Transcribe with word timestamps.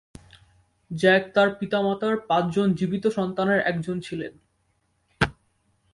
Jack 0.91 1.23
তার 1.33 1.49
পিতামাতা 1.59 2.09
পাঁচজন 2.27 2.67
জীবিত 2.73 3.05
সন্তানের 3.07 3.59
একজন 3.61 3.97
ছিলেন। 3.99 4.33